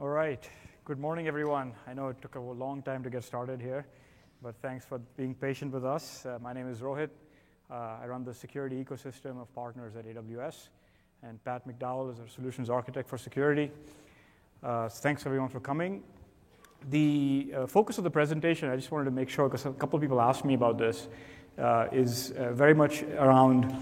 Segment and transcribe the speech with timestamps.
[0.00, 0.48] All right.
[0.84, 1.72] Good morning, everyone.
[1.88, 3.84] I know it took a long time to get started here,
[4.40, 6.24] but thanks for being patient with us.
[6.24, 7.08] Uh, my name is Rohit.
[7.68, 10.68] Uh, I run the security ecosystem of partners at AWS,
[11.24, 13.72] and Pat McDowell is our solutions architect for security.
[14.62, 16.04] Uh, thanks, everyone, for coming.
[16.90, 19.96] The uh, focus of the presentation, I just wanted to make sure, because a couple
[19.96, 21.08] of people asked me about this,
[21.58, 23.76] uh, is uh, very much around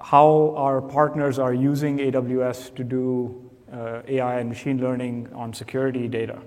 [0.00, 6.08] how our partners are using AWS to do uh, AI and machine learning on security
[6.08, 6.38] data.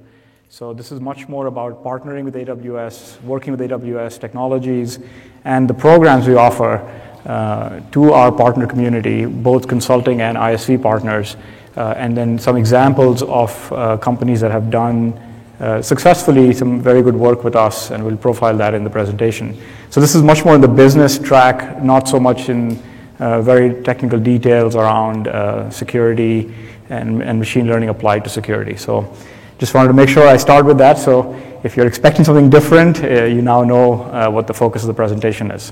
[0.50, 5.00] So this is much more about partnering with AWS, working with AWS technologies,
[5.44, 6.78] and the programs we offer
[7.26, 11.36] uh, to our partner community, both consulting and ISV partners,
[11.78, 15.14] uh, and then some examples of uh, companies that have done
[15.60, 19.56] uh, successfully some very good work with us, and we'll profile that in the presentation.
[19.90, 22.82] So this is much more in the business track, not so much in
[23.20, 25.28] very technical details around
[25.72, 26.54] security
[26.90, 28.76] and, and machine learning applied to security.
[28.76, 29.14] So
[29.60, 30.98] just wanted to make sure I start with that.
[30.98, 34.88] So if you're expecting something different, uh, you now know uh, what the focus of
[34.88, 35.72] the presentation is.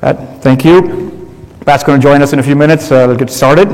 [0.00, 1.18] Pat, thank you.
[1.64, 2.90] Pat's going to join us in a few minutes.
[2.90, 3.68] Uh, we'll get started.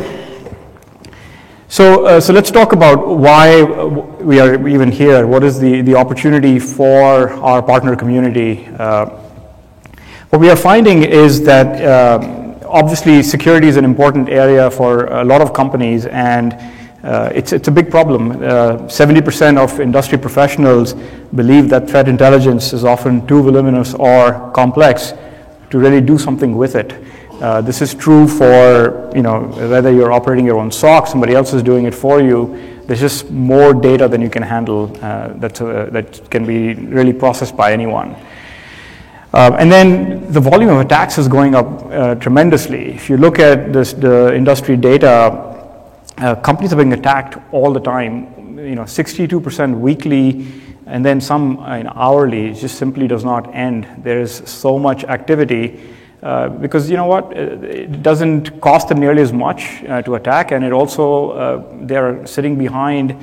[1.69, 5.27] So, uh, so let's talk about why we are even here.
[5.27, 8.69] What is the, the opportunity for our partner community?
[10.29, 15.07] Uh, what we are finding is that uh, obviously, security is an important area for
[15.07, 16.53] a lot of companies, and
[17.03, 18.33] uh, it's, it's a big problem.
[18.33, 20.93] Uh, 70% of industry professionals
[21.35, 25.15] believe that threat intelligence is often too voluminous or complex
[25.71, 26.93] to really do something with it.
[27.41, 31.55] Uh, this is true for you know whether you're operating your own SOC, somebody else
[31.55, 32.83] is doing it for you.
[32.87, 37.13] There's just more data than you can handle uh, that, uh, that can be really
[37.13, 38.17] processed by anyone.
[39.33, 42.93] Uh, and then the volume of attacks is going up uh, tremendously.
[42.93, 45.45] If you look at this, the industry data,
[46.17, 48.59] uh, companies are being attacked all the time.
[48.59, 50.47] You know, 62% weekly,
[50.87, 52.47] and then some uh, hourly.
[52.47, 53.87] It just simply does not end.
[53.99, 55.79] There is so much activity
[56.23, 57.25] uh, because you know what?
[57.27, 62.57] Uh, it doesn't cost them nearly as much to attack, and it also they're sitting
[62.57, 63.15] behind.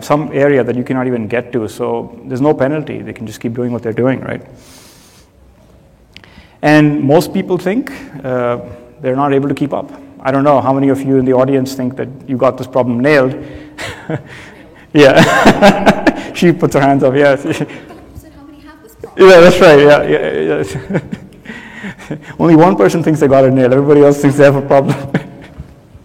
[0.00, 1.86] some area that you cannot even get to, so
[2.26, 3.02] there's no penalty.
[3.02, 4.40] They can just keep doing what they're doing, right?
[6.64, 7.92] And most people think
[8.24, 8.58] uh,
[9.02, 9.92] they're not able to keep up.
[10.18, 12.66] I don't know how many of you in the audience think that you got this
[12.66, 13.34] problem nailed.
[14.94, 16.32] yeah.
[16.34, 17.44] she puts her hands up, yes.
[17.44, 19.78] yeah, that's right.
[19.78, 21.00] Yeah, yeah, yeah.
[22.38, 23.74] Only one person thinks they got it nailed.
[23.74, 24.96] Everybody else thinks they have a problem.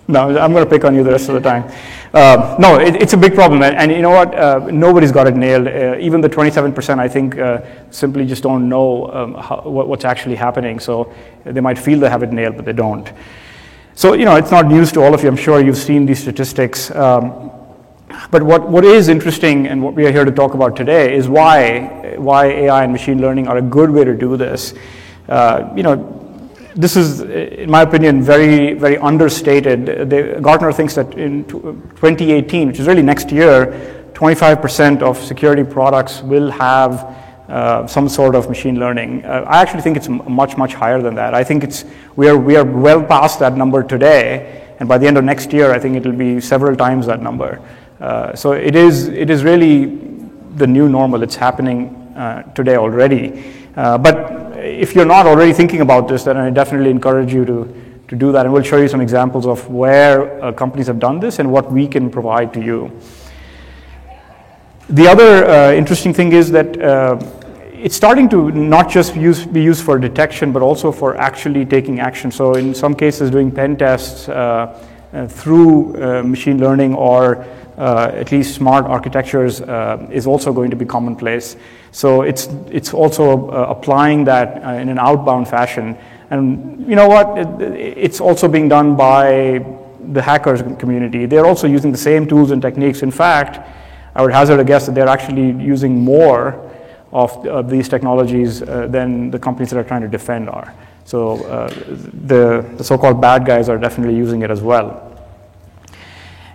[0.09, 1.71] no, I'm going to pick on you the rest of the time.
[2.13, 4.33] Uh, no, it, it's a big problem, and, and you know what?
[4.33, 5.67] Uh, nobody's got it nailed.
[5.67, 7.61] Uh, even the 27%, I think, uh,
[7.91, 10.79] simply just don't know um, how, what, what's actually happening.
[10.79, 13.11] So they might feel they have it nailed, but they don't.
[13.93, 15.29] So you know, it's not news to all of you.
[15.29, 16.89] I'm sure you've seen these statistics.
[16.91, 17.51] Um,
[18.31, 21.27] but what, what is interesting, and what we are here to talk about today, is
[21.27, 24.73] why why AI and machine learning are a good way to do this.
[25.27, 26.18] Uh, you know,
[26.79, 30.09] this is, in my opinion, very, very understated.
[30.41, 36.49] Gartner thinks that in 2018, which is really next year, 25% of security products will
[36.49, 37.03] have
[37.49, 39.25] uh, some sort of machine learning.
[39.25, 41.33] Uh, I actually think it's much, much higher than that.
[41.33, 41.83] I think it's,
[42.15, 45.51] we, are, we are well past that number today, and by the end of next
[45.51, 47.61] year, I think it will be several times that number.
[47.99, 49.97] Uh, so it is, it is really
[50.55, 51.23] the new normal.
[51.23, 53.43] It's happening uh, today already.
[53.75, 54.28] Uh, but
[54.79, 58.31] if you're not already thinking about this, then I definitely encourage you to, to do
[58.31, 58.45] that.
[58.45, 61.69] And we'll show you some examples of where uh, companies have done this and what
[61.69, 62.97] we can provide to you.
[64.87, 67.19] The other uh, interesting thing is that uh,
[67.73, 71.99] it's starting to not just use, be used for detection, but also for actually taking
[71.99, 72.31] action.
[72.31, 74.81] So in some cases, doing pen tests uh,
[75.13, 77.45] uh, through uh, machine learning or
[77.77, 79.61] at least smart architectures
[80.11, 81.55] is also going to be commonplace.
[81.91, 85.97] So it's, it's also uh, applying that uh, in an outbound fashion.
[86.29, 87.37] And you know what?
[87.37, 89.65] It, it's also being done by
[90.11, 91.25] the hackers community.
[91.25, 93.01] They're also using the same tools and techniques.
[93.01, 93.59] In fact,
[94.15, 96.69] I would hazard a guess that they're actually using more
[97.11, 100.73] of, of these technologies uh, than the companies that are trying to defend are.
[101.05, 101.67] So uh,
[102.27, 105.05] the, the so-called bad guys are definitely using it as well.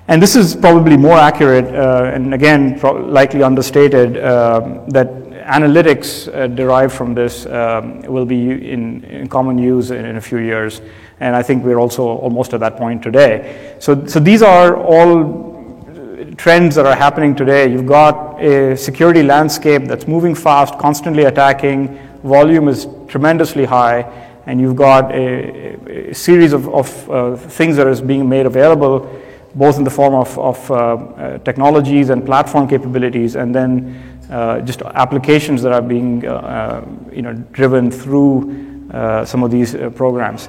[0.06, 2.78] And this is probably more accurate, uh, and again,
[3.10, 9.58] likely understated, uh, that analytics uh, derived from this um, will be in, in, common
[9.58, 10.80] use in, in, a few years.
[11.20, 13.76] And I think we're also almost at that point today.
[13.78, 15.54] So, so these are all
[16.36, 17.70] trends that are happening today.
[17.70, 24.02] You've got a security landscape that's moving fast, constantly attacking, volume is tremendously high,
[24.46, 29.08] and you've got a, a series of, of uh, things that is being made available
[29.54, 34.60] both in the form of, of uh, uh, technologies and platform capabilities, and then uh,
[34.60, 39.74] just applications that are being uh, uh, you know, driven through uh, some of these
[39.94, 40.48] programs.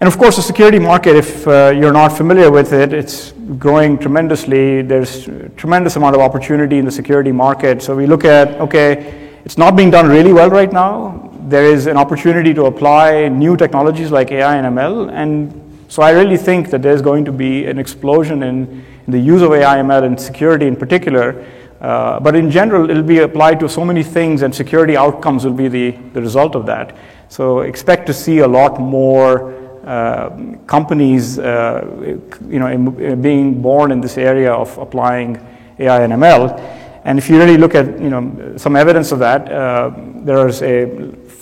[0.00, 4.82] And of course, the security market, if you're not familiar with it, it's growing tremendously.
[4.82, 7.82] There's tremendous amount of opportunity in the security market.
[7.82, 11.32] So we look at, okay, it's not being done really well right now.
[11.48, 15.10] There is an opportunity to apply new technologies like AI and ML.
[15.10, 19.18] And so I really think that there's going to be an explosion in, in the
[19.18, 21.44] use of AI, ML, and security in particular.
[21.80, 25.54] Uh, but in general, it'll be applied to so many things, and security outcomes will
[25.54, 26.94] be the, the result of that.
[27.28, 29.54] So expect to see a lot more
[29.86, 30.28] uh,
[30.66, 35.36] companies, uh, you know, in, being born in this area of applying
[35.78, 36.58] AI and ML.
[37.04, 39.92] And if you really look at, you know, some evidence of that, uh,
[40.24, 40.84] there is a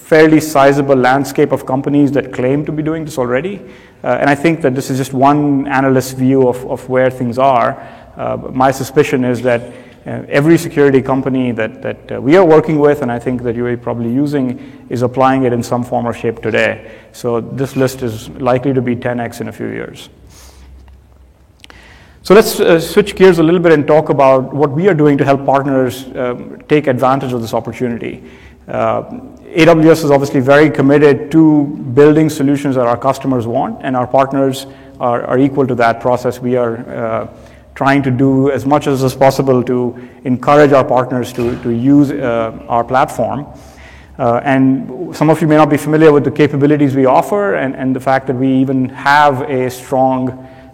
[0.06, 3.60] fairly sizable landscape of companies that claim to be doing this already.
[4.04, 7.38] Uh, and I think that this is just one analyst's view of, of where things
[7.38, 7.72] are.
[8.16, 9.62] Uh, my suspicion is that
[10.06, 13.56] uh, every security company that, that uh, we are working with, and I think that
[13.56, 16.88] you are probably using, is applying it in some form or shape today.
[17.10, 20.08] So this list is likely to be 10x in a few years.
[22.22, 25.18] So let's uh, switch gears a little bit and talk about what we are doing
[25.18, 28.22] to help partners um, take advantage of this opportunity.
[28.68, 29.20] Uh,
[29.54, 34.66] AWS is obviously very committed to building solutions that our customers want, and our partners
[35.00, 36.40] are, are equal to that process.
[36.40, 37.28] We are uh,
[37.74, 42.10] trying to do as much as is possible to encourage our partners to, to use
[42.10, 43.46] uh, our platform.
[44.18, 47.76] Uh, and some of you may not be familiar with the capabilities we offer and,
[47.76, 50.30] and the fact that we even have a strong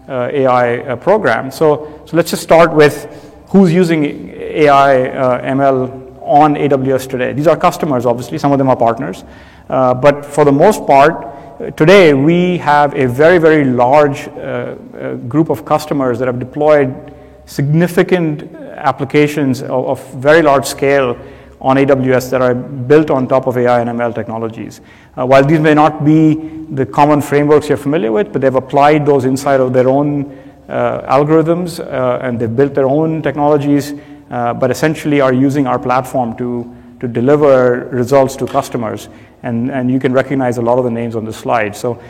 [0.08, 1.50] uh, AI uh, program.
[1.50, 3.04] So, so let's just start with
[3.48, 6.01] who's using AI ML
[6.32, 7.34] on AWS today.
[7.34, 9.22] These are customers, obviously, some of them are partners.
[9.68, 15.14] Uh, but for the most part, today we have a very, very large uh, uh,
[15.28, 17.14] group of customers that have deployed
[17.44, 21.18] significant applications of, of, very large scale
[21.60, 24.80] on AWS that are built on top of AI and ML technologies.
[25.18, 26.34] Uh, while these may not be
[26.70, 30.32] the common frameworks you're familiar with, but they've applied those inside of their own
[30.68, 33.96] uh, algorithms uh, and they've built their own technologies, uh,
[34.32, 39.08] but essentially are using our platform to, to deliver results to customers
[39.42, 41.76] and, and you can recognize a lot of the names on the slide.
[41.76, 42.02] So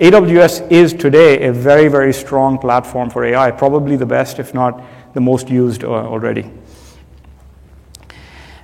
[0.00, 4.80] AWS is today a very, very strong platform for AI, probably the best, if not
[5.14, 6.48] the most used uh, already.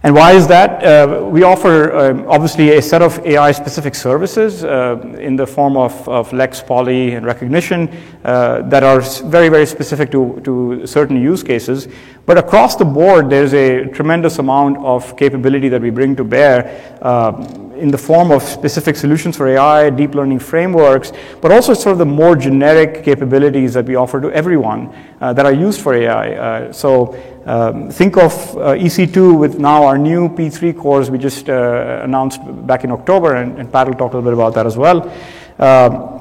[0.05, 0.85] And why is that?
[0.85, 5.79] Uh, we offer um, obviously a set of AI specific services uh, in the form
[5.79, 7.91] of, of Lex, Polly, and Rekognition
[8.23, 11.89] uh, that are very, very specific to, to certain use cases.
[12.27, 16.99] But across the board, there's a tremendous amount of capability that we bring to bear
[17.01, 17.43] uh,
[17.76, 21.99] in the form of specific solutions for AI, deep learning frameworks, but also sort of
[21.99, 26.35] the more generic capabilities that we offer to everyone uh, that are used for AI.
[26.35, 27.17] Uh, so
[27.47, 32.41] um, think of uh, EC2 with now our new P3 cores we just uh, announced
[32.67, 35.11] back in October, and, and, Pat will talk a little bit about that as well.
[35.59, 36.15] Um,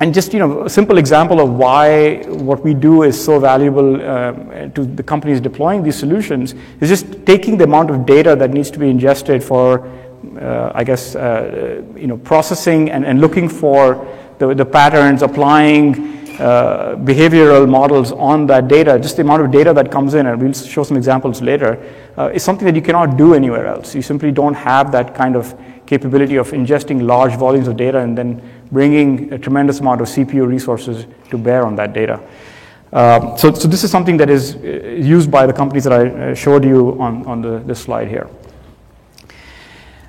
[0.00, 4.02] and just you know, a simple example of why what we do is so valuable
[4.04, 8.50] um, to the companies deploying these solutions is just taking the amount of data that
[8.50, 10.11] needs to be ingested for uh,
[10.74, 14.06] I guess, uh, you know, processing and, and looking for
[14.38, 19.72] the, the patterns, applying uh, behavioral models on that data, just the amount of data
[19.72, 21.78] that comes in, and we'll show some examples later,
[22.16, 23.94] uh, is something that you cannot do anywhere else.
[23.94, 25.54] You simply don't have that kind of
[25.86, 30.46] capability of ingesting large volumes of data and then bringing a tremendous amount of CPU
[30.46, 32.20] resources to bear on that data.
[32.92, 36.64] Uh, so, so this is something that is used by the companies that I showed
[36.64, 38.28] you on, on the, this slide here.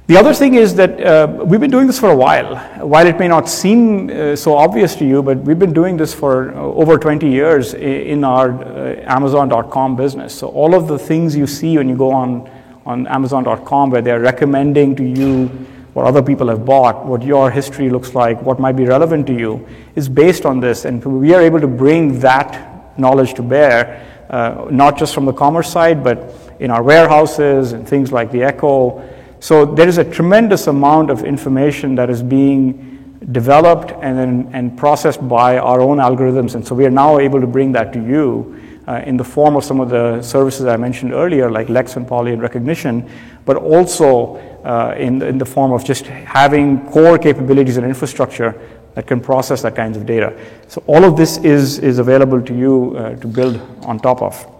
[0.05, 2.57] The other thing is that uh, we've been doing this for a while.
[2.85, 6.13] While it may not seem uh, so obvious to you, but we've been doing this
[6.13, 10.35] for uh, over 20 years in our uh, Amazon.com business.
[10.35, 12.51] So all of the things you see when you go on,
[12.85, 15.47] on Amazon.com where they're recommending to you
[15.93, 19.33] what other people have bought, what your history looks like, what might be relevant to
[19.33, 20.83] you, is based on this.
[20.83, 25.33] And we are able to bring that knowledge to bear, uh, not just from the
[25.33, 29.01] commerce side, but in our warehouses and things like the Echo
[29.43, 34.77] so there is a tremendous amount of information that is being developed and, then, and
[34.77, 36.55] processed by our own algorithms.
[36.55, 38.57] And so we are now able to bring that to you
[38.87, 42.07] uh, in the form of some of the services I mentioned earlier, like Lex and
[42.07, 43.09] Polly and Rekognition,
[43.43, 48.57] but also uh, in, in the form of just having core capabilities and infrastructure
[48.95, 50.39] that can process that kinds of data.
[50.69, 54.52] So all of this is, is available to you uh, to build on top of.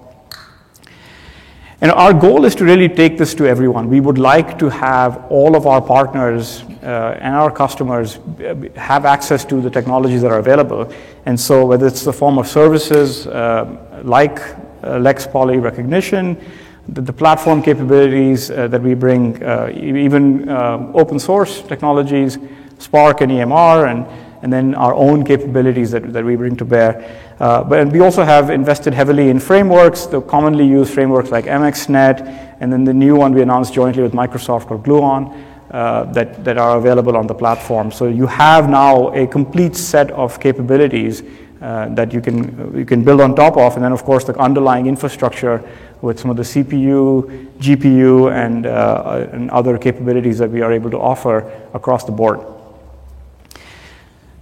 [1.84, 3.90] And our goal is to really take this to everyone.
[3.90, 8.20] We would like to have all of our partners uh, and our customers
[8.78, 10.90] have access to the technologies that are available.
[11.26, 14.40] And so, whether it's the form of services uh, like
[14.82, 16.42] uh, Lex Polly Rekognition,
[16.88, 22.38] the, the platform capabilities uh, that we bring, uh, even uh, open source technologies,
[22.80, 24.08] Spark and EMR, and,
[24.42, 27.23] and then our own capabilities that, that we bring to bear.
[27.40, 32.56] Uh, but we also have invested heavily in frameworks, the commonly used frameworks like MXNet,
[32.60, 35.36] and then the new one we announced jointly with Microsoft called Gluon.
[35.74, 37.92] Uh, that, that are available on the platform.
[37.92, 41.24] So you have now a complete set of capabilities
[41.64, 44.38] uh, that you can, you can build on top of, and then of course the
[44.38, 45.68] underlying infrastructure
[46.04, 50.92] with some of the CPU, GPU, and, uh, and other capabilities that we are able
[50.92, 51.40] to offer
[51.74, 52.42] across the board.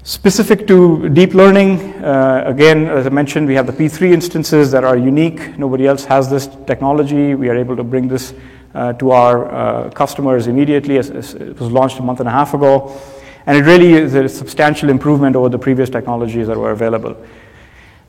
[0.03, 4.83] Specific to deep learning, uh, again, as I mentioned, we have the P3 instances that
[4.83, 5.59] are unique.
[5.59, 7.35] Nobody else has this technology.
[7.35, 8.33] We are able to bring this
[8.73, 10.97] uh, to our uh, customers immediately.
[10.97, 12.99] As, as it was launched a month and a half ago.
[13.45, 17.11] And it really is a substantial improvement over the previous technologies that were available.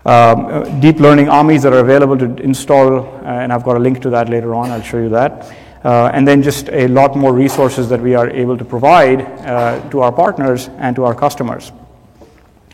[0.07, 3.81] Um, uh, deep learning AMIs that are available to install, uh, and I've got a
[3.81, 5.55] link to that later on, I'll show you that.
[5.85, 9.91] Uh, and then just a lot more resources that we are able to provide uh,
[9.91, 11.71] to our partners and to our customers.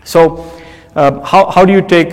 [0.04, 0.50] So,
[0.94, 2.12] uh, how, how do you take?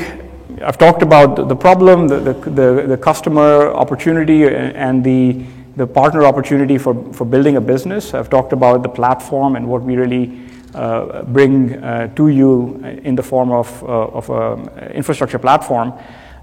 [0.61, 6.77] I've talked about the problem, the, the, the, customer opportunity, and the, the partner opportunity
[6.77, 8.13] for, for building a business.
[8.13, 10.39] I've talked about the platform and what we really
[10.73, 15.93] uh, bring uh, to you in the form of, uh, of an infrastructure platform.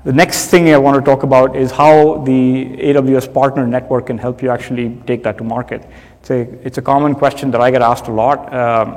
[0.05, 4.19] The next thing I want to talk about is how the AWS partner network can
[4.19, 5.89] help you actually take that to market.
[6.21, 8.95] It's a, it's a common question that I get asked a lot, um,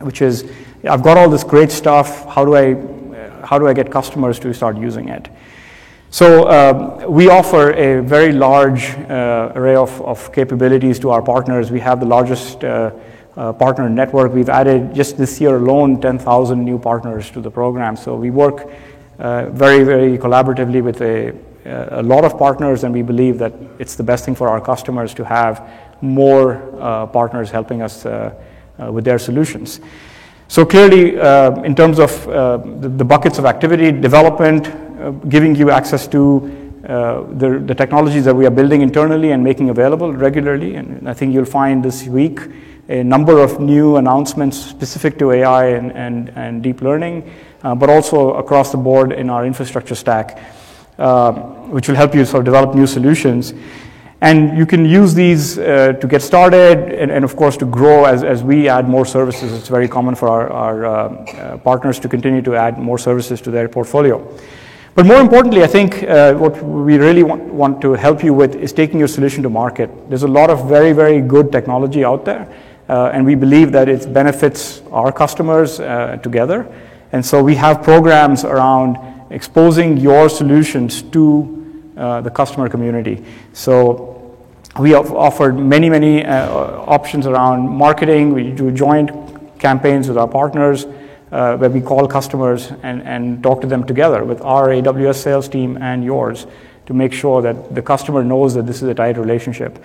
[0.00, 0.50] which is
[0.88, 2.26] I've got all this great stuff.
[2.26, 2.74] How do I,
[3.46, 5.28] how do I get customers to start using it?
[6.10, 11.70] So uh, we offer a very large uh, array of, of, capabilities to our partners.
[11.70, 12.92] We have the largest uh,
[13.36, 14.32] uh partner network.
[14.32, 17.96] We've added just this year alone 10,000 new partners to the program.
[17.96, 18.70] So we work
[19.18, 21.34] uh, very, very collaboratively with a,
[21.98, 25.14] a, lot of partners, and we believe that it's the best thing for our customers
[25.14, 25.68] to have
[26.00, 28.04] more uh, partners helping us
[28.78, 29.80] with their solutions.
[30.48, 35.56] So clearly, uh, in terms of uh, the, the, buckets of activity, development, uh, giving
[35.56, 40.12] you access to uh, the, the, technologies that we are building internally and making available
[40.12, 40.76] regularly.
[40.76, 42.40] And I think you'll find this week
[42.88, 47.30] a number of new announcements specific to AI and, and, and deep learning,
[47.62, 50.38] uh, but also across the board in our infrastructure stack,
[50.98, 51.32] uh,
[51.72, 53.54] which will help you sort of develop new solutions.
[54.20, 58.04] And you can use these uh, to get started and, and, of course, to grow
[58.04, 59.52] as, as we add more services.
[59.52, 63.40] It's very common for our, our uh, uh, partners to continue to add more services
[63.42, 64.26] to their portfolio.
[64.94, 68.54] But more importantly, I think uh, what we really want, want, to help you with
[68.54, 69.90] is taking your solution to market.
[70.08, 72.46] There's a lot of very, very good technology out there,
[72.88, 76.72] uh, and we believe that it benefits our customers uh, together.
[77.10, 78.96] And so we have programs around
[79.30, 81.63] exposing your solutions to
[81.94, 83.24] the customer community.
[83.52, 84.14] So
[84.78, 88.34] we have offered many, many uh, options around marketing.
[88.34, 89.10] We do joint
[89.58, 90.86] campaigns with our partners
[91.30, 95.48] uh, where we call customers and, and talk to them together with our AWS sales
[95.48, 96.46] team and yours
[96.86, 99.82] to make sure that the customer knows that this is a tight relationship.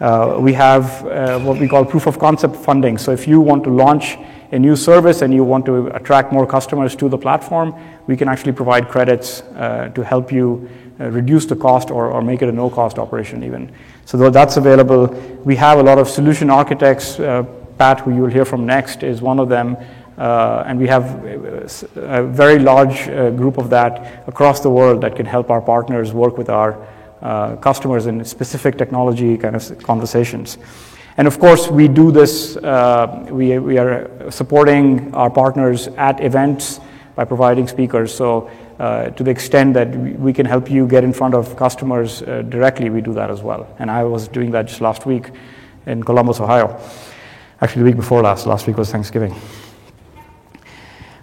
[0.00, 2.98] Uh, we have uh, what we call proof of concept funding.
[2.98, 4.16] So if you want to launch
[4.50, 7.74] a new service and you want to attract more customers to the platform,
[8.06, 12.22] we can actually provide credits uh, to help you uh, reduce the cost or, or
[12.22, 13.70] make it a no cost operation even.
[14.04, 15.06] So that's available.
[15.44, 17.18] We have a lot of solution architects.
[17.18, 17.44] Uh,
[17.78, 19.76] Pat, who you'll hear from next, is one of them.
[20.18, 21.24] Uh, and we have
[21.96, 26.12] a very large uh, group of that across the world that can help our partners
[26.12, 26.86] work with our
[27.22, 30.58] uh, customers in specific technology kind of conversations.
[31.16, 36.80] And of course, we do this, uh, we, we are supporting our partners at events
[37.14, 38.14] by providing speakers.
[38.14, 42.22] So uh, to the extent that we can help you get in front of customers
[42.22, 43.66] uh, directly, we do that as well.
[43.78, 45.30] And I was doing that just last week
[45.86, 46.80] in Columbus, Ohio.
[47.60, 48.46] Actually, the week before last.
[48.46, 49.34] Last week was Thanksgiving.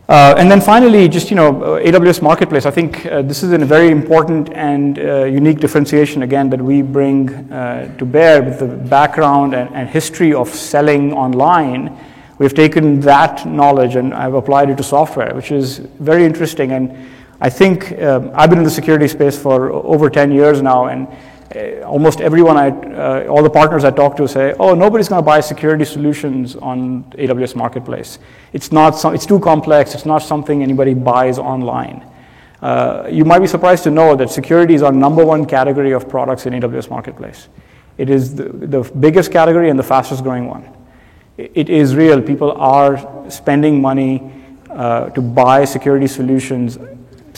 [0.10, 2.66] Uh, and then finally, just you know, uh, AWS Marketplace.
[2.66, 6.82] I think uh, this is a very important and uh, unique differentiation again that we
[6.82, 11.96] bring to bear with the background and, and history of selling online.
[12.40, 16.72] We've taken that knowledge and I've applied it to software, which is very interesting.
[16.72, 16.98] And
[17.42, 21.08] I think um, I've been in the security space for over 10 years now, and
[21.56, 25.22] uh, almost everyone, I, uh, all the partners I talk to say, oh, nobody's going
[25.22, 28.20] to buy security solutions on AWS Marketplace.
[28.52, 32.06] It's, not it's too complex, it's not something anybody buys online.
[32.62, 36.10] Uh, you might be surprised to know that security is our number one category of
[36.10, 37.48] products in AWS Marketplace.
[37.98, 40.70] It is the, the biggest category and the fastest growing one.
[41.38, 42.22] It is real.
[42.22, 44.30] People are spending money
[44.70, 46.78] uh, to buy security solutions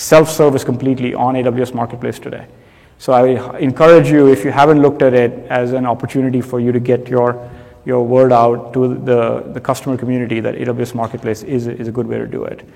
[0.02, 2.48] self-service completely on AWS Marketplace today.
[2.98, 6.72] So I encourage you, if you haven't looked at it as an opportunity for you
[6.72, 7.50] to get your,
[7.86, 12.08] your word out to the, the customer community, that AWS Marketplace is, is a good
[12.08, 12.68] way to do it.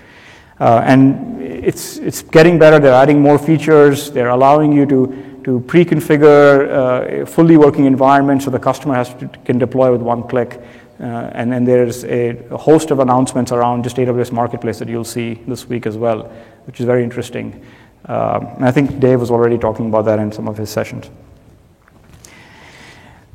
[0.59, 2.79] Uh, and it's, it's getting better.
[2.79, 4.11] They're adding more features.
[4.11, 9.13] They're allowing you to, to pre-configure uh, a fully working environment so the customer has
[9.15, 10.61] to, can deploy with one click.
[10.99, 15.03] Uh, and then there's a, a, host of announcements around just AWS Marketplace that you'll
[15.03, 16.31] see this week as well,
[16.65, 17.61] which is very interesting.
[18.05, 21.09] Um, and I think Dave was already talking about that in some of his sessions.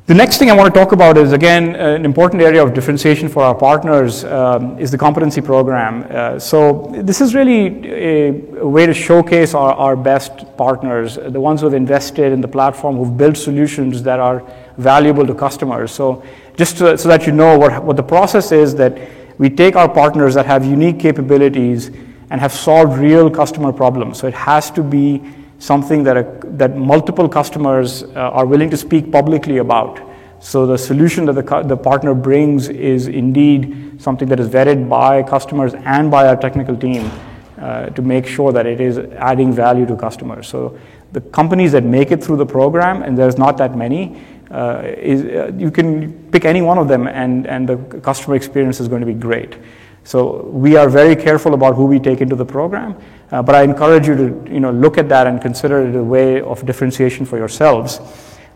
[0.07, 3.29] The next thing I want to talk about is, again, an important area of differentiation
[3.29, 6.05] for our partners um, is the competency program.
[6.09, 8.27] Uh, so this is really a,
[8.59, 12.47] a way to showcase our, our, best partners, the ones who have invested in the
[12.47, 14.43] platform, who've built solutions that are
[14.77, 15.91] valuable to customers.
[15.93, 16.23] So
[16.61, 18.95] just to, so that you know what, what the process is that
[19.39, 21.87] we take our partners that have unique capabilities
[22.29, 24.19] and have solved real customer problems.
[24.19, 25.23] So it has to be
[25.57, 26.23] something that, a,
[26.59, 29.99] that multiple customers uh, are willing to speak publicly about.
[30.39, 35.23] So the solution that the, the partner brings is indeed something that is vetted by
[35.23, 37.09] customers and by our technical team
[37.57, 40.47] uh, to make sure that it is adding value to customers.
[40.47, 40.77] So
[41.11, 45.23] the companies that make it through the program, and there's not that many, uh, is,
[45.23, 48.99] uh, you can pick any one of them and, and the customer experience is going
[48.99, 49.55] to be great.
[50.03, 52.95] So we are very careful about who we take into the program,
[53.31, 56.03] uh, but I encourage you to you know, look at that and consider it a
[56.03, 57.99] way of differentiation for yourselves.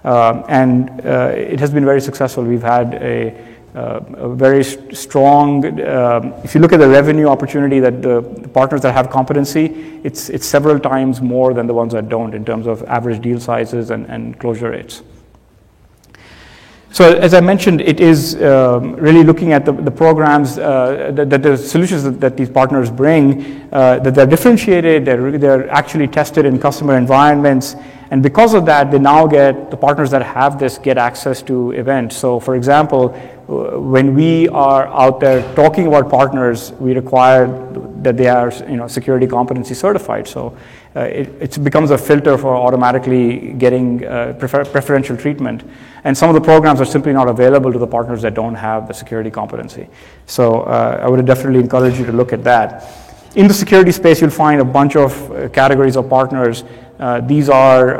[0.04, 2.44] Uh, and uh, it has been very successful.
[2.44, 5.64] We've had a, uh, a very st strong,
[6.44, 9.66] if you look at the revenue opportunity that the, the, partners that have competency,
[10.04, 13.40] it's, it's several times more than the ones that don't in terms of average deal
[13.40, 15.02] sizes and, and closure rates.
[16.96, 21.30] So as I mentioned, it is um, really looking at the, the programs, uh, that,
[21.30, 26.08] that, the solutions that, that, these partners bring, uh, that they're differentiated, they're, they're actually
[26.08, 27.76] tested in customer environments,
[28.12, 31.72] and because of that, they now get, the partners that have this get access to
[31.72, 32.16] events.
[32.16, 33.10] So for example,
[33.48, 37.48] when we are out there talking about partners, we require
[38.04, 40.30] that they are you know, security competency certified.
[40.30, 40.58] So
[40.96, 45.62] uh, it, it, becomes a filter for automatically getting uh, prefer preferential treatment.
[46.06, 48.88] And some of the programs are simply not available to the partners that don't have
[48.88, 49.90] the security competency.
[50.26, 52.90] So uh, I would definitely encourage you to look at that.
[53.36, 56.64] In the security space, you'll find a bunch of uh, categories of partners.
[56.98, 58.00] Uh, these are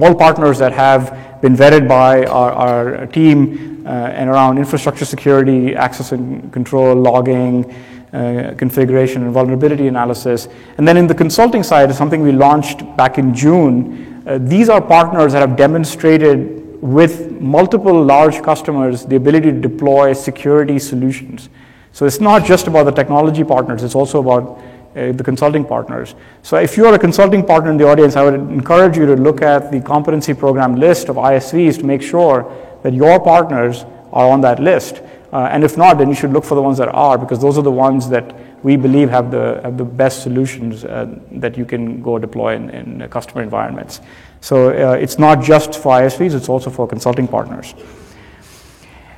[0.00, 6.10] all partners that have been vetted by our, our team and around infrastructure security, access
[6.10, 7.72] and control, logging,
[8.12, 10.48] uh, configuration and vulnerability analysis.
[10.78, 14.22] And then in the consulting side, is something we launched back in June.
[14.26, 20.12] Uh, these are partners that have demonstrated with multiple large customers the ability to deploy
[20.12, 21.48] security solutions.
[21.92, 24.62] So it's not just about the technology partners, it's also about
[24.96, 26.14] uh, the consulting partners.
[26.42, 29.42] So if you're a consulting partner in the audience, I would encourage you to look
[29.42, 32.50] at the competency program list of ISVs to make sure
[32.82, 35.02] that your partners are on that list.
[35.32, 37.58] Uh, and if not, then you should look for the ones that are, because those
[37.58, 41.64] are the ones that we believe have the, have the best solutions uh, that you
[41.64, 44.00] can go deploy in, in customer environments.
[44.40, 47.74] So uh, it's not just for ISVs, it's also for consulting partners.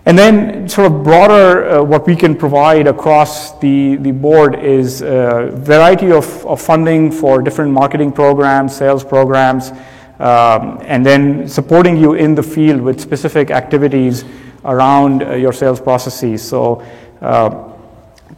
[0.07, 5.03] And then, sort of broader, uh, what we can provide across the, the board is
[5.03, 9.73] a variety of, of funding for different marketing programs, sales programs,
[10.19, 14.25] um, and then supporting you in the field with specific activities
[14.65, 16.47] around uh, your sales processes.
[16.47, 16.85] So
[17.21, 17.71] uh,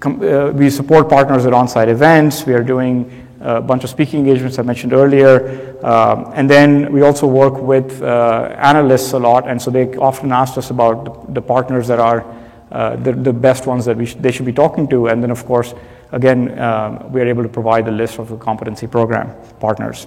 [0.04, 2.46] uh, we support partners at on-site events.
[2.46, 5.76] We are doing a bunch of speaking engagements I mentioned earlier.
[5.84, 10.30] Um, and then we also work with uh, analysts a lot, and so they often
[10.32, 12.24] ask us about the, the partners that are
[12.70, 15.08] uh, the, the, best ones that we sh they should be talking to.
[15.08, 15.74] And then, of course,
[16.12, 20.06] again, um, we are able to provide the list of the competency program partners.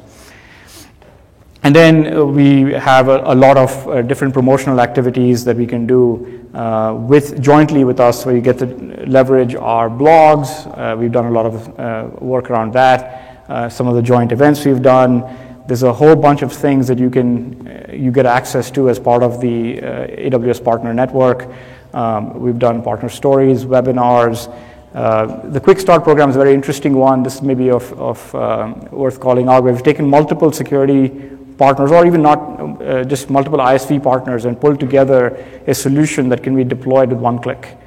[1.65, 5.65] And then uh, we have a, a lot of uh, different promotional activities that we
[5.65, 8.67] can do uh, with jointly with us, where you get to
[9.07, 10.47] leverage our blogs.
[10.77, 13.43] Uh, we've done a lot of uh, work around that.
[13.49, 15.23] Uh, some of the joint events we've done.
[15.65, 19.23] There's a whole bunch of things that you can you get access to as part
[19.23, 21.49] of the AWS Partner Network.
[21.95, 24.53] Um, we've done partner stories, webinars.
[24.93, 27.23] the Quick Start program is a very interesting one.
[27.23, 29.63] This may be of, of um, worth calling out.
[29.63, 32.39] We've taken multiple security partners or even not
[32.81, 35.27] uh, just multiple ISV partners and pull together
[35.67, 37.77] a solution that can be deployed with one click.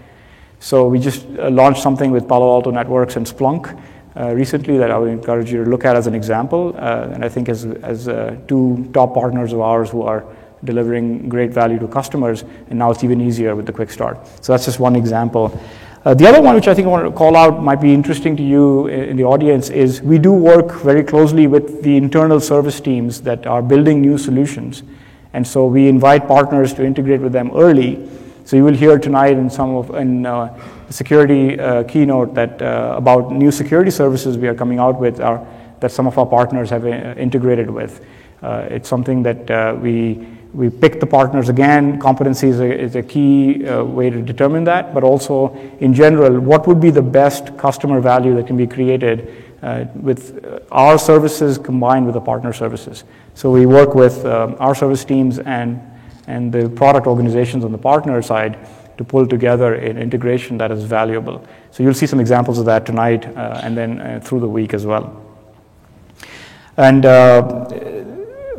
[0.61, 3.79] So we just uh, launched something with Palo Alto Networks and Splunk.
[4.19, 6.75] uh, recently that I would encourage you to look at as an example.
[6.77, 10.25] Uh, and I think as, as uh, two top partners of ours who are
[10.65, 14.19] delivering great value to customers, and now it's even easier with the quick start.
[14.43, 15.59] So that's just one example.
[16.05, 18.37] Uh, the other one, which I think I want to call out, might be interesting
[18.37, 22.81] to you in the audience, is we do work very closely with the internal service
[22.81, 24.85] teams that are building new solutions.
[25.33, 28.09] And so we invite partners to integrate with them early.
[28.45, 30.57] So you will hear tonight in some of in uh,
[30.87, 35.21] the security uh, keynote that uh, about new security services we are coming out with
[35.21, 35.47] are,
[35.81, 38.05] that some of our partners have uh, integrated with.
[38.41, 40.27] Uh, it's something that we
[40.59, 42.01] we pick the partners again.
[42.01, 46.41] Competency is a, is a key uh, way to determine that, but also in general,
[46.41, 51.59] what would be the best customer value that can be created uh, with our services
[51.59, 53.05] combined with the partner services.
[53.35, 55.81] So we work with um, our service teams and,
[56.27, 58.59] and the product organizations on the partner side
[58.97, 61.47] to pull together an integration that is valuable.
[61.71, 64.75] So you'll see some examples of that tonight uh, and then uh, through the week
[64.75, 65.25] as well.
[66.77, 67.65] And uh,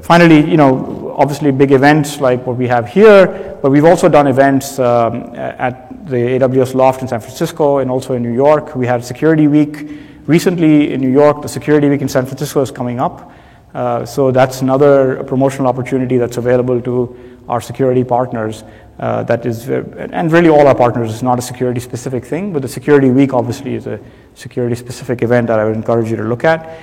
[0.01, 4.25] finally, you know, obviously big events like what we have here, but we've also done
[4.25, 8.73] events um, at the AWS Loft in San Francisco and also in New York.
[8.73, 9.85] We had Security Week
[10.27, 11.41] recently in New York.
[11.41, 13.33] The Security Week in San Francisco is coming up.
[13.73, 18.63] Uh, so that's another promotional opportunity that's available to our security partners.
[18.97, 21.11] Uh, that is, uh, and really all our partners.
[21.13, 23.99] It's not a security specific thing, but the Security Week obviously is a
[24.35, 26.79] security specific event that I would encourage you to look at.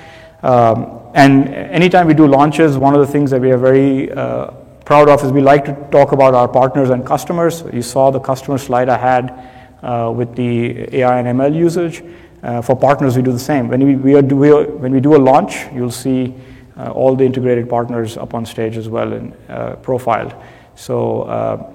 [0.47, 4.53] Um, and anytime we do launches, one of the things that we are very uh,
[4.85, 7.65] proud of is we like to talk about our partners and customers.
[7.73, 9.51] You saw the customer slide I had
[9.83, 12.05] uh, with the AI and ML usage.
[12.45, 13.67] Uh, for partners, we do the same.
[13.67, 16.33] When we, we, are, we are, when we do a launch, you'll see
[16.77, 20.33] uh, all the integrated partners up on stage as well and uh, profiled.
[20.77, 21.73] So uh,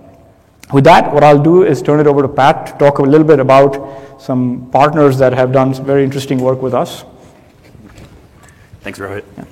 [0.71, 3.27] with that, what I'll do is turn it over to Pat to talk a little
[3.27, 7.03] bit about some partners that have done some very interesting work with us.
[8.81, 9.23] Thanks, Rohit.
[9.37, 9.45] Yeah.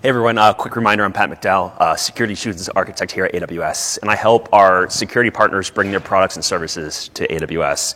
[0.00, 3.98] Hey everyone, uh, quick reminder I'm Pat McDowell, uh, Security Solutions Architect here at AWS,
[3.98, 7.94] and I help our security partners bring their products and services to AWS.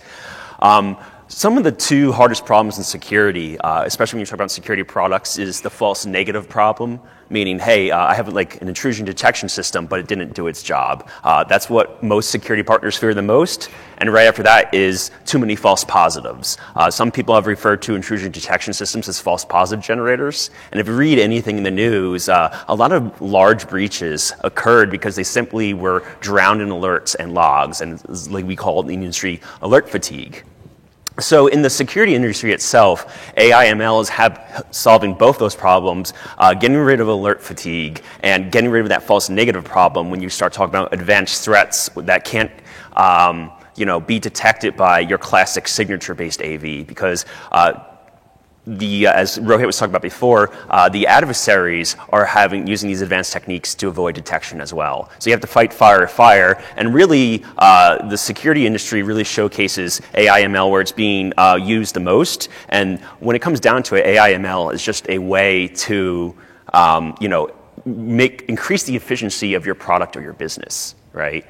[1.29, 4.85] Some of the two hardest problems in security, uh, especially when you talk about security
[4.85, 9.49] products, is the false negative problem meaning, hey, uh, I have like an intrusion detection
[9.49, 11.09] system, but it didn't do its job.
[11.25, 13.69] Uh, that's what most security partners fear the most.
[13.99, 16.59] And right after that is too many false positives.
[16.75, 20.51] Uh, some people have referred to intrusion detection systems as false positive generators.
[20.71, 24.91] And if you read anything in the news, uh, a lot of large breaches occurred
[24.91, 28.87] because they simply were drowned in alerts and logs, and like we call it in
[28.89, 30.45] the industry, alert fatigue.
[31.18, 36.52] So in the security industry itself, AI ML is have, solving both those problems, uh,
[36.52, 40.29] getting rid of alert fatigue and getting rid of that false negative problem when you
[40.29, 42.50] start talking about advanced threats that can't
[42.92, 47.72] um, you know, be detected by your classic signature-based AV because uh,
[48.66, 53.00] the, uh, as Rohit was talking about before, uh, the adversaries are having using these
[53.00, 55.11] advanced techniques to avoid detection as well.
[55.18, 59.24] So you have to fight fire with fire, and really, uh, the security industry really
[59.24, 62.48] showcases AI/ML where it's being uh, used the most.
[62.68, 66.35] And when it comes down to it, AI/ML is just a way to,
[66.72, 67.50] um, you know,
[67.85, 71.46] make increase the efficiency of your product or your business, right?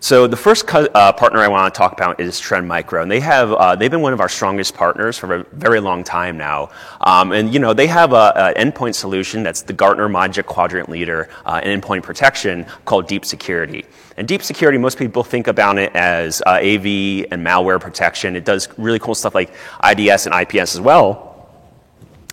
[0.00, 3.18] So the first uh, partner I want to talk about is Trend Micro, and they
[3.18, 6.70] have uh, they've been one of our strongest partners for a very long time now.
[7.00, 11.28] Um, and you know they have an endpoint solution that's the Gartner Magic Quadrant leader
[11.44, 13.84] uh, in endpoint protection called Deep Security.
[14.16, 18.36] And Deep Security, most people think about it as uh, AV and malware protection.
[18.36, 19.50] It does really cool stuff like
[19.84, 21.27] IDS and IPS as well.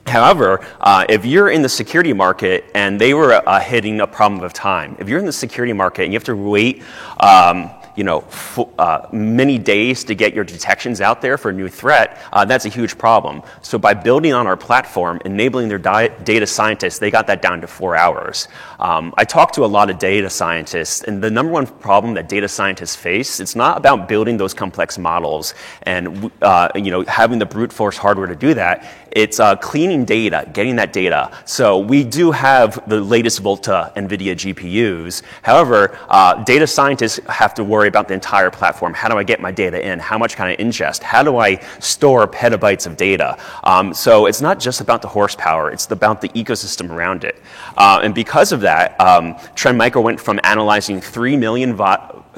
[0.08, 4.44] However, uh, if you're in the security market and they were uh, hitting a problem
[4.44, 6.84] of time, if you're in the security market and you have to wait,
[7.20, 11.54] um, you know, f- uh, many days to get your detections out there for a
[11.54, 13.42] new threat, uh, that's a huge problem.
[13.62, 17.62] So by building on our platform, enabling their di- data scientists, they got that down
[17.62, 18.48] to four hours.
[18.80, 22.28] Um, I talked to a lot of data scientists, and the number one problem that
[22.28, 27.40] data scientists face, it's not about building those complex models and uh, you know having
[27.40, 28.86] the brute force hardware to do that.
[29.16, 31.32] It's uh, cleaning data, getting that data.
[31.46, 35.22] So we do have the latest Volta NVIDIA GPUs.
[35.42, 38.94] However, uh, data scientists have to worry about the entire platform.
[38.94, 40.00] How do I get my data in?
[40.00, 41.02] How much can I ingest?
[41.02, 43.38] How do I store petabytes of data?
[43.64, 47.42] Um, so it's not just about the horsepower, it's about the ecosystem around it.
[47.78, 51.74] Uh, and because of that, um, Trend Micro went from analyzing 3 million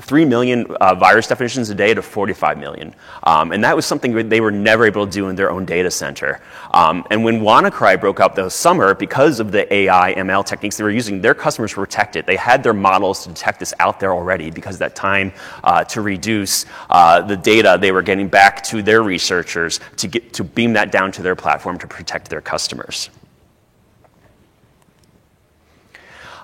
[0.02, 2.94] 3 million uh, virus definitions a day to 45 million.
[3.24, 5.92] Um, and that was something they were never able to do in their own data
[5.92, 6.40] center.
[6.72, 10.84] Um, and when WannaCry broke out this summer, because of the AI ML techniques they
[10.84, 12.26] were using, their customers were protected.
[12.26, 15.32] They had their models to detect this out there already because that time
[15.64, 20.34] uh, to reduce uh, the data they were getting back to their researchers to, get,
[20.34, 23.10] to beam that down to their platform to protect their customers.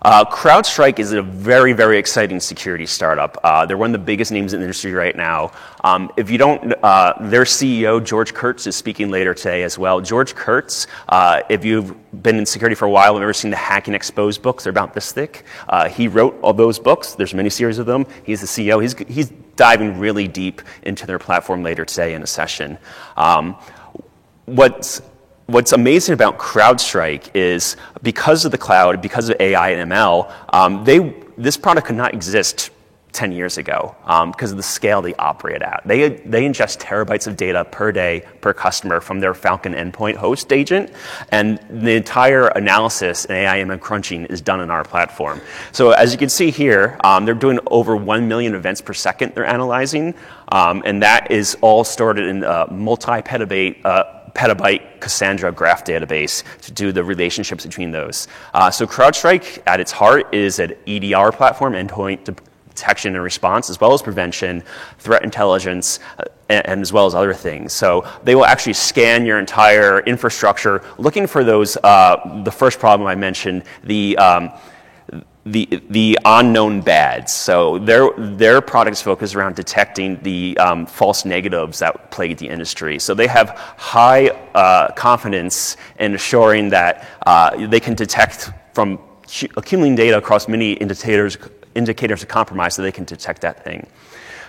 [0.03, 3.37] Uh, CrowdStrike is a very, very exciting security startup.
[3.41, 5.49] Uh, they're one of the biggest names in the industry right now.
[5.85, 10.01] Um, if you don't, uh, their CEO, George Kurtz, is speaking later today as well.
[10.01, 13.57] George Kurtz, uh, if you've been in security for a while and ever seen the
[13.57, 15.45] Hacking Exposed books, they're about this thick.
[15.69, 17.13] Uh, he wrote all those books.
[17.13, 18.05] There's many series of them.
[18.25, 18.81] He's the CEO.
[18.81, 22.77] He's, he's diving really deep into their platform later today in a session.
[23.15, 23.55] Um,
[24.45, 25.01] what's
[25.47, 30.83] what's amazing about CrowdStrike is because of the cloud, because of AI and ML, um,
[30.83, 32.69] they, this product could not exist
[33.13, 35.83] 10 years ago um, because of the scale they operate at.
[35.85, 40.51] They, they ingest terabytes of data per day per customer from their Falcon endpoint host
[40.51, 40.91] agent,
[41.29, 45.41] and the entire analysis and AI and crunching is done on our platform.
[45.71, 49.35] So as you can see here, um, they're doing over 1 million events per second
[49.35, 50.15] they're analyzing,
[50.51, 56.71] um, and that is all stored in a multi-petabyte uh, petabyte Cassandra graph database to
[56.71, 58.27] do the relationships between those.
[58.53, 62.35] Uh, so CrowdStrike, at its heart, is an EDR platform, endpoint
[62.69, 64.63] detection and response, as well as prevention,
[64.97, 67.71] threat intelligence, uh, and, and, as well as other things.
[67.71, 71.77] So they will actually scan your entire infrastructure, looking for those.
[71.77, 74.51] Uh, the first problem I mentioned, the um,
[75.45, 77.33] the, the unknown bads.
[77.33, 82.97] So their, their products focus around detecting the um, false negatives that plague the industry.
[82.99, 88.99] So they have high uh, confidence in assuring that uh, they can detect from
[89.57, 91.37] accumulating data across many indicators,
[91.75, 93.85] indicators of compromise so they can detect that thing.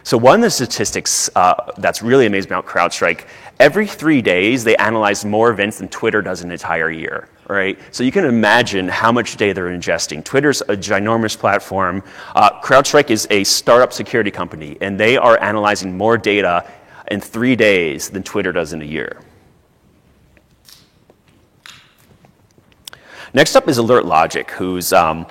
[0.05, 3.27] So one of the statistics uh, that's really amazing about CrowdStrike,
[3.59, 7.79] every three days they analyze more events than Twitter does an entire year right?
[7.91, 10.25] So you can imagine how much data they're ingesting.
[10.25, 12.03] Twitter's a ginormous platform.
[12.35, 16.71] Uh, CrowdStrike is a startup security company, and they are analyzing more data
[17.11, 19.21] in three days than Twitter does in a year.
[23.35, 25.27] Next up is Alert Logic, who's um,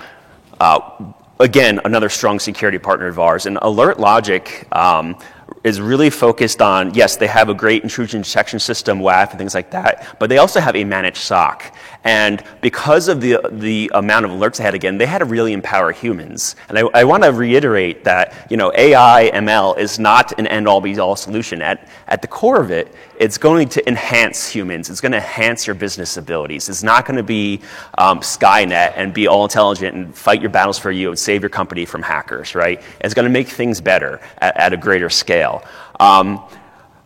[0.59, 3.45] uh, again another strong security partner of ours.
[3.45, 5.15] And Alert Logic um,
[5.63, 9.55] is really focused on, yes, they have a great intrusion detection system, WAF, and things
[9.55, 11.73] like that, but they also have a managed SOC.
[12.03, 15.53] And because of the, the amount of alerts they had, again, they had to really
[15.53, 16.57] empower humans.
[16.67, 20.81] And I, I want to reiterate that, you know, AI, ML is not an end-all,
[20.81, 21.61] be-all solution.
[21.61, 24.89] At, at the core of it, it's going to enhance humans.
[24.89, 26.67] It's going to enhance your business abilities.
[26.67, 27.61] It's not going to be
[27.97, 31.49] um, Skynet and be all intelligent and fight your battles for you and save your
[31.49, 32.81] company from hackers, right?
[32.99, 35.63] It's going to make things better at, at a greater scale.
[36.01, 36.43] Um,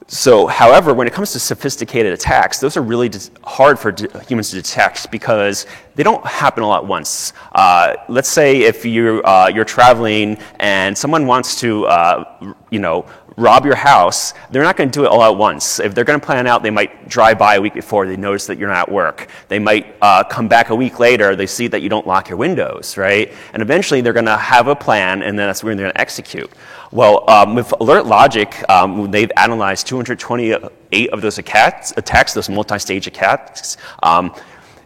[0.08, 3.12] so, however, when it comes to sophisticated attacks, those are really
[3.44, 3.94] hard for
[4.28, 7.34] humans to detect because they don't happen all at once.
[7.52, 13.06] Uh, let's say if you, uh, you're traveling and someone wants to, uh, you know,
[13.38, 15.80] rob your house, they're not going to do it all at once.
[15.80, 18.48] If they're going to plan out, they might drive by a week before, they notice
[18.48, 19.28] that you're not at work.
[19.48, 22.38] They might uh, come back a week later, they see that you don't lock your
[22.38, 23.32] windows, right?
[23.54, 26.02] And eventually they're going to have a plan, and then that's when they're going to
[26.02, 26.52] execute.
[26.92, 33.08] Well, um, with Alert Logic, um, they've analyzed 228 of those attacks, attacks those multi-stage
[33.08, 33.78] attacks.
[34.02, 34.34] Um,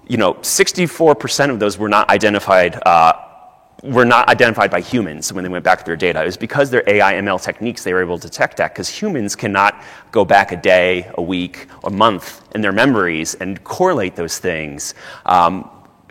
[0.07, 2.75] you know, 64% of those were not identified.
[2.85, 3.13] Uh,
[3.83, 6.21] were not identified by humans when they went back to their data.
[6.21, 9.35] It was because their AI ML techniques they were able to detect that because humans
[9.35, 14.37] cannot go back a day, a week, a month in their memories and correlate those
[14.37, 14.93] things
[15.25, 15.69] um,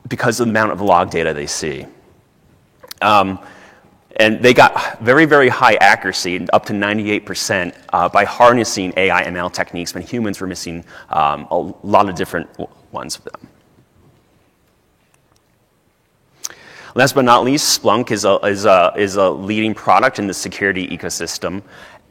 [0.09, 1.87] because of the amount of log data they see.
[3.02, 3.38] Um,
[4.16, 9.52] and they got very, very high accuracy, up to 98%, uh, by harnessing AI ML
[9.52, 12.48] techniques when humans were missing um, a lot of different
[12.92, 13.48] ones of them.
[16.94, 20.35] Last but not least, Splunk is a, is a, is a leading product in the
[20.35, 21.62] security ecosystem.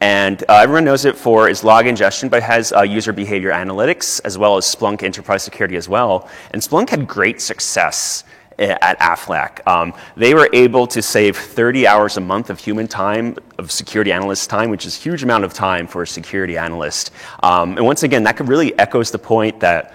[0.01, 3.51] And uh, everyone knows it for its log ingestion, but it has uh, user behavior
[3.51, 6.29] analytics as well as Splunk enterprise security as well.
[6.51, 8.23] And Splunk had great success
[8.59, 9.65] at Aflac.
[9.67, 14.11] Um, they were able to save 30 hours a month of human time, of security
[14.11, 17.11] analyst time, which is a huge amount of time for a security analyst.
[17.41, 19.93] Um, and once again, that really echoes the point that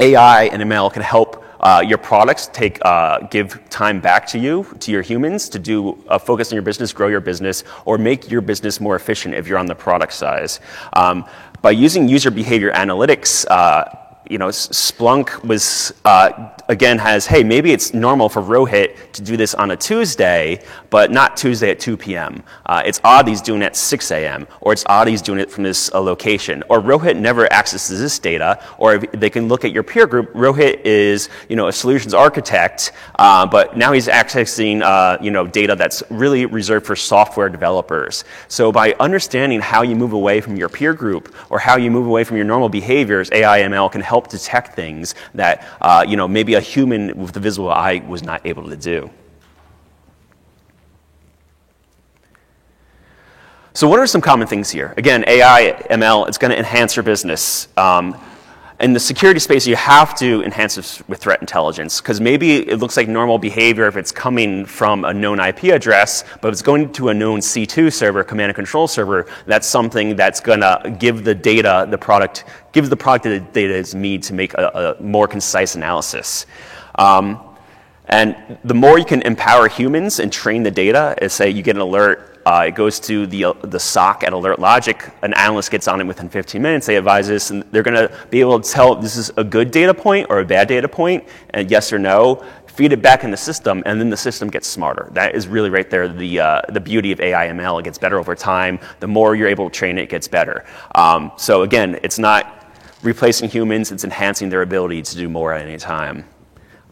[0.00, 4.66] AI and ML can help uh, your products take uh, give time back to you
[4.80, 8.30] to your humans to do uh, focus on your business grow your business or make
[8.30, 10.60] your business more efficient if you're on the product size.
[10.94, 11.24] Um,
[11.62, 13.84] by using user behavior analytics uh,
[14.28, 19.36] you know, Splunk was, uh, again, has, hey, maybe it's normal for Rohit to do
[19.36, 22.42] this on a Tuesday, but not Tuesday at 2 p.m.
[22.64, 25.50] Uh, it's odd he's doing it at 6 a.m., or it's odd he's doing it
[25.50, 26.62] from this uh, location.
[26.68, 30.32] Or Rohit never accesses this data, or they can look at your peer group.
[30.34, 35.46] Rohit is, you know, a solutions architect, uh, but now he's accessing, uh, you know,
[35.46, 38.24] data that's really reserved for software developers.
[38.46, 42.06] So by understanding how you move away from your peer group, or how you move
[42.06, 46.28] away from your normal behaviors, AI ML can help detect things that uh, you know,
[46.28, 49.10] maybe a human with the visible eye was not able to do.
[53.74, 54.92] So, what are some common things here?
[54.98, 57.68] Again, AI, ML, it's going to enhance your business.
[57.78, 58.20] Um,
[58.82, 62.80] in the security space, you have to enhance this with threat intelligence because maybe it
[62.80, 66.62] looks like normal behavior if it's coming from a known IP address, but if it's
[66.62, 70.96] going to a known C2 server, command and control server, that's something that's going to
[70.98, 74.96] give the data, the product, gives the product the data is need to make a,
[74.98, 76.46] a more concise analysis.
[76.96, 77.40] Um,
[78.06, 81.76] and the more you can empower humans and train the data, as say you get
[81.76, 85.00] an alert uh, it goes to the, uh, the SOC at Alert Logic.
[85.22, 86.86] An analyst gets on it within 15 minutes.
[86.86, 89.70] They advise us, and they're going to be able to tell this is a good
[89.70, 92.44] data point or a bad data point, and yes or no.
[92.66, 95.08] Feed it back in the system, and then the system gets smarter.
[95.12, 97.80] That is really right there the, uh, the beauty of AI ML.
[97.80, 98.78] It gets better over time.
[99.00, 100.64] The more you're able to train it, it gets better.
[100.94, 102.66] Um, so again, it's not
[103.02, 106.24] replacing humans, it's enhancing their ability to do more at any time.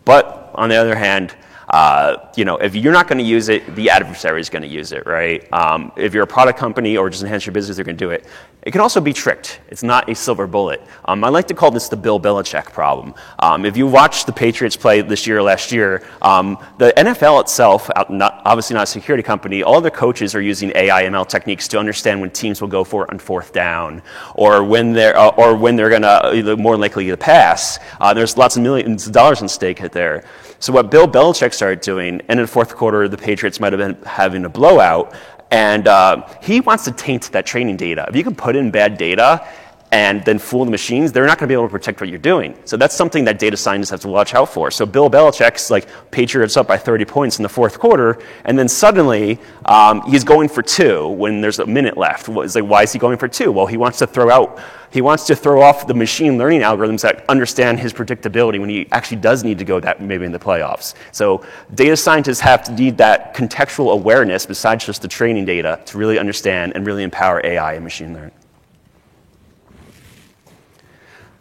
[0.04, 1.34] But on the other hand,
[1.70, 4.68] uh, you know, if you're not going to use it, the adversary is going to
[4.68, 5.50] use it, right?
[5.52, 8.10] Um, if you're a product company or just enhance your business, they're going to do
[8.10, 8.26] it.
[8.62, 9.60] It can also be tricked.
[9.68, 10.82] It's not a silver bullet.
[11.06, 13.14] Um, I like to call this the Bill Belichick problem.
[13.38, 17.40] Um, if you watch the Patriots play this year or last year, um, the NFL
[17.40, 21.68] itself, not, obviously not a security company, all the coaches are using AI ML techniques
[21.68, 24.02] to understand when teams will go for it on fourth down,
[24.34, 27.78] or when they're uh, or when they're going to uh, more likely to pass.
[28.00, 30.24] Uh, there's lots of millions of dollars on stake there.
[30.60, 33.78] So what Bill Belichick started doing, and in the fourth quarter, the Patriots might have
[33.78, 35.14] been having a blowout,
[35.50, 38.04] and uh, he wants to taint that training data.
[38.08, 39.48] If you can put in bad data
[39.92, 42.18] and then fool the machines, they're not going to be able to protect what you're
[42.18, 42.56] doing.
[42.64, 44.70] So that's something that data scientists have to watch out for.
[44.70, 48.68] So Bill Belichick's like Patriots up by 30 points in the fourth quarter, and then
[48.68, 52.28] suddenly um, he's going for two when there's a minute left.
[52.28, 53.50] It's like, why is he going for two?
[53.50, 54.60] Well, he wants to throw out,
[54.92, 58.86] he wants to throw off the machine learning algorithms that understand his predictability when he
[58.92, 60.94] actually does need to go that maybe in the playoffs.
[61.10, 65.98] So data scientists have to need that contextual awareness besides just the training data to
[65.98, 68.32] really understand and really empower AI and machine learning.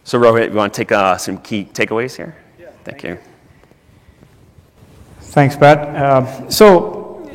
[0.10, 2.36] So Rohit, you want to take uh, some key takeaways here?
[2.60, 2.70] Yeah.
[2.84, 3.10] Thank, thank you.
[3.12, 3.18] you.
[5.20, 5.78] Thanks, Pat.
[5.96, 7.30] Uh, so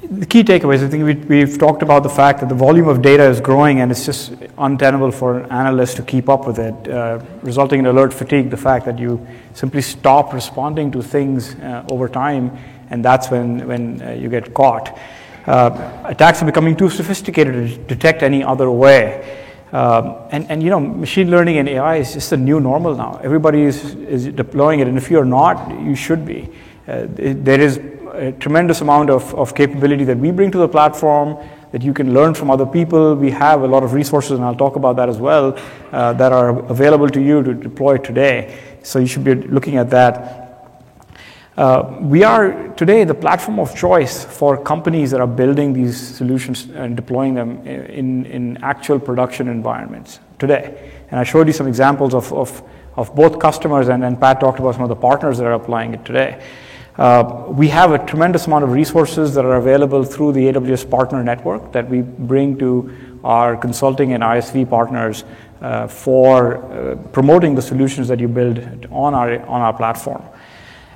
[0.00, 3.02] the key takeaways, I think we, have talked about the fact that the volume of
[3.02, 6.88] data is growing and it's just untenable for an analyst to keep up with it,
[6.88, 11.84] uh, resulting in alert fatigue, the fact that you simply stop responding to things uh,
[11.90, 12.56] over time,
[12.90, 14.96] and that's when, when uh, you get caught.
[15.48, 19.40] Uh, attacks are becoming too sophisticated to detect any other way.
[19.74, 23.20] Um, and, and you know, machine learning and AI is just the new normal now.
[23.24, 26.48] Everybody is, is deploying it, and if you're not, you should be.
[26.86, 27.78] Uh, there is
[28.12, 31.36] a tremendous amount of, of capability that we bring to the platform
[31.72, 33.16] that you can learn from other people.
[33.16, 35.58] We have a lot of resources, and I'll talk about that as well,
[35.90, 38.56] uh, that are available to you to deploy today.
[38.84, 40.43] So you should be looking at that.
[41.56, 46.68] Uh, we are today the platform of choice for companies that are building these solutions
[46.74, 50.92] and deploying them in, in actual production environments today.
[51.12, 52.60] And I showed you some examples of, of,
[52.96, 55.94] of both customers, and, and Pat talked about some of the partners that are applying
[55.94, 56.44] it today.
[56.96, 61.22] Uh, we have a tremendous amount of resources that are available through the AWS Partner
[61.22, 65.22] Network that we bring to our consulting and ISV partners
[65.60, 68.58] uh, for uh, promoting the solutions that you build
[68.90, 70.22] on our, on our platform.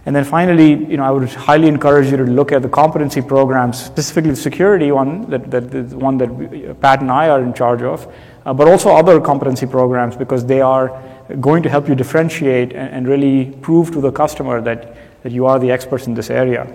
[0.09, 3.21] And then finally, you know, I would highly encourage you to look at the competency
[3.21, 7.53] programs, specifically the security one, that, that the one that Pat and I are in
[7.53, 8.11] charge of,
[8.47, 10.99] uh, but also other competency programs because they are
[11.41, 15.45] going to help you differentiate and, and, really prove to the customer that, that you
[15.45, 16.67] are the experts in this area.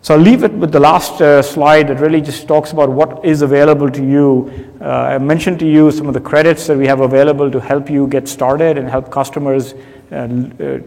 [0.00, 3.22] So I'll leave it with the last uh, slide that really just talks about what
[3.26, 4.72] is available to you.
[4.80, 7.90] Uh, I mentioned to you some of the credits that we have available to help
[7.90, 9.74] you get started and help customers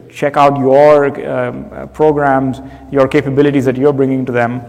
[0.10, 2.60] check out your um, uh, programs,
[2.92, 4.62] your capabilities that you're bringing to them.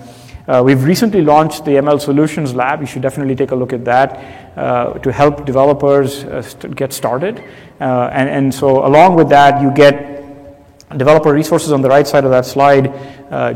[0.49, 2.81] Uh, we've recently launched the ML Solutions Lab.
[2.81, 6.95] You should definitely take a look at that uh, to help developers uh, st- get
[6.95, 7.45] started.
[7.79, 10.17] Uh, and, and so, along with that, you get
[10.97, 12.91] developer resources on the right side of that slide,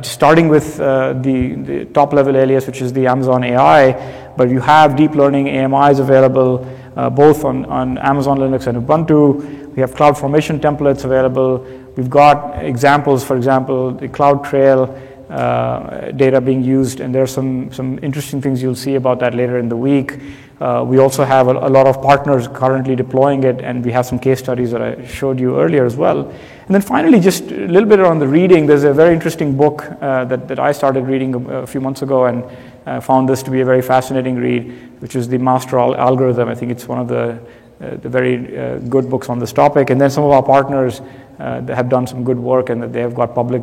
[0.04, 4.94] starting with the, the, top level alias, which is the Amazon AI, but you have
[4.96, 6.58] deep learning AMIs available
[6.96, 9.74] uh, both on, on Amazon Linux and Ubuntu.
[9.74, 11.58] We have cloud formation templates available.
[11.96, 17.72] We've got examples, for example, the CloudTrail uh, data being used, and there are some,
[17.72, 20.18] some interesting things you'll see about that later in the week.
[20.60, 24.06] Uh, we also have a, a, lot of partners currently deploying it, and we have
[24.06, 26.20] some case studies that I showed you earlier as well.
[26.20, 28.66] And then finally, just a little bit on the reading.
[28.66, 32.02] There's a very interesting book uh, that, that I started reading a, a few months
[32.02, 32.44] ago and
[32.86, 36.48] uh, found this to be a very fascinating read, which is The Master Algorithm.
[36.48, 37.38] I think it's one of the,
[37.80, 39.90] uh, the very uh, good books on this topic.
[39.90, 41.00] And then some of our partners
[41.38, 43.62] uh, have done some good work, and they have got public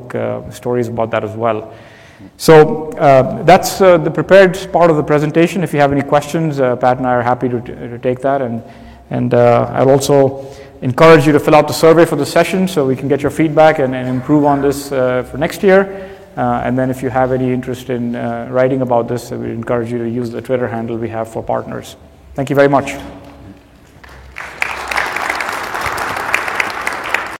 [0.53, 1.74] stories about that as well.
[2.38, 5.63] So uh, that's uh, the prepared part of the presentation.
[5.63, 8.41] If you have any questions, uh, Pat and I are happy to, to take that.
[8.41, 8.61] And,
[9.09, 10.45] and uh, I'll also
[10.82, 13.32] encourage you to fill out the survey for the session so we can get your
[13.32, 16.09] feedback and, and improve on this uh, for next year.
[16.38, 18.14] Uh, and then if you have any interest in
[18.52, 21.96] writing about this, we encourage you to use the Twitter handle we have for partners.
[22.36, 23.18] Thank you very much.